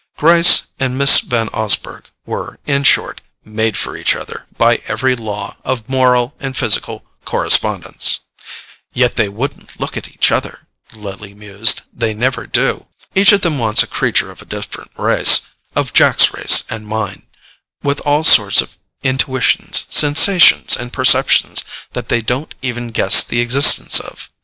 Gryce 0.17 0.63
and 0.79 0.97
Miss 0.97 1.19
Van 1.19 1.47
Osburgh 1.53 2.09
were, 2.25 2.57
in 2.65 2.83
short, 2.83 3.21
made 3.45 3.77
for 3.77 3.95
each 3.95 4.15
other 4.15 4.47
by 4.57 4.81
every 4.87 5.15
law 5.15 5.57
of 5.63 5.87
moral 5.87 6.33
and 6.39 6.57
physical 6.57 7.05
correspondence——"Yet 7.23 9.13
they 9.13 9.29
wouldn't 9.29 9.79
look 9.79 9.95
at 9.97 10.07
each 10.09 10.31
other," 10.31 10.65
Lily 10.93 11.35
mused, 11.35 11.81
"they 11.93 12.15
never 12.15 12.47
do. 12.47 12.87
Each 13.13 13.31
of 13.31 13.41
them 13.41 13.59
wants 13.59 13.83
a 13.83 13.85
creature 13.85 14.31
of 14.31 14.41
a 14.41 14.45
different 14.45 14.89
race, 14.97 15.41
of 15.75 15.93
Jack's 15.93 16.33
race 16.33 16.63
and 16.67 16.87
mine, 16.87 17.27
with 17.83 17.99
all 17.99 18.23
sorts 18.23 18.59
of 18.59 18.79
intuitions, 19.03 19.85
sensations 19.87 20.75
and 20.75 20.91
perceptions 20.91 21.63
that 21.93 22.09
they 22.09 22.21
don't 22.23 22.55
even 22.63 22.87
guess 22.87 23.23
the 23.23 23.39
existence 23.39 23.99
of. 23.99 24.31